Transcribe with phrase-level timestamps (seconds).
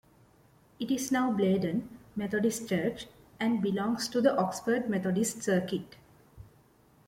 [0.79, 1.83] It is now Bladon
[2.15, 3.05] Methodist Church
[3.39, 5.95] and belongs to the Oxford Methodist Circuit.